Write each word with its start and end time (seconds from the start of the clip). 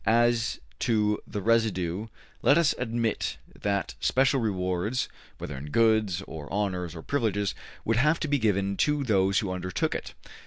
As 0.03 0.59
to 0.79 1.21
the 1.27 1.43
residue 1.43 2.07
let 2.41 2.57
us 2.57 2.73
admit 2.79 3.37
that 3.61 3.93
special 3.99 4.41
rewards, 4.41 5.07
whether 5.37 5.55
in 5.55 5.67
goods 5.69 6.23
or 6.23 6.51
honors 6.51 6.95
or 6.95 7.03
privileges, 7.03 7.53
would 7.85 7.97
have 7.97 8.19
to 8.21 8.27
be 8.27 8.39
given 8.39 8.77
to 8.77 9.03
those 9.03 9.37
who 9.37 9.51
undertook 9.51 9.93
it. 9.93 10.15